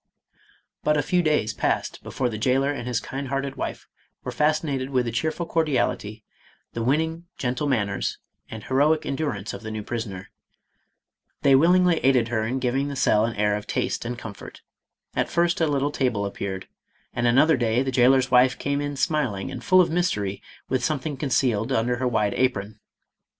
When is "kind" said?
2.99-3.27